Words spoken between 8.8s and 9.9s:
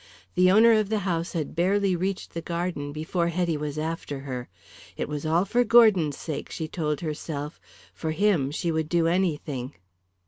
do anything.